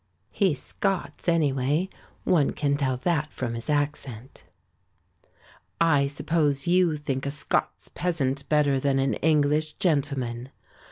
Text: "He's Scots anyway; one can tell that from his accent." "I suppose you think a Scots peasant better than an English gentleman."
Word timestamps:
"He's 0.31 0.59
Scots 0.59 1.29
anyway; 1.29 1.87
one 2.23 2.53
can 2.53 2.75
tell 2.75 2.97
that 2.97 3.31
from 3.31 3.53
his 3.53 3.69
accent." 3.69 4.45
"I 5.79 6.07
suppose 6.07 6.65
you 6.65 6.95
think 6.97 7.27
a 7.27 7.29
Scots 7.29 7.87
peasant 7.87 8.49
better 8.49 8.79
than 8.79 8.97
an 8.97 9.13
English 9.13 9.73
gentleman." 9.73 10.49